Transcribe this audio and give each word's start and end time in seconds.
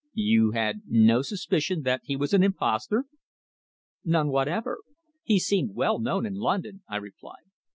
"You 0.17 0.53
had 0.53 0.81
no 0.87 1.21
suspicion 1.21 1.83
that 1.83 2.01
he 2.03 2.15
was 2.15 2.33
an 2.33 2.41
impostor?" 2.41 3.05
"None 4.03 4.29
whatever. 4.29 4.79
He 5.21 5.37
seemed 5.37 5.75
well 5.75 5.99
known 5.99 6.25
in 6.25 6.33
London," 6.33 6.81
I 6.89 6.95
replied. 6.95 7.51